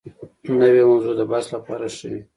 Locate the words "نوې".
0.61-0.83